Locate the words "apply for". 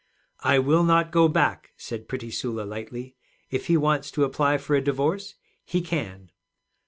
4.23-4.75